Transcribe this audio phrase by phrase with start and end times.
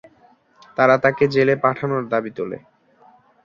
[0.77, 2.57] তারা তাঁকে জেলে পাঠানোর দাবী তোলে।